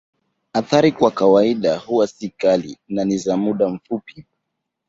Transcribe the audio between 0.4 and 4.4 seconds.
Athari kwa kawaida huwa si kali na ni za muda mfupi.